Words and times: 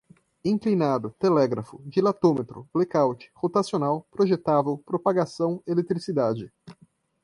inclinado, 0.43 1.11
telégrafo, 1.19 1.79
dilatômetro, 1.85 2.67
blecaute, 2.73 3.29
rotacional, 3.35 4.07
projetável, 4.09 4.79
propagação, 4.79 5.61
eletricidade 5.67 6.51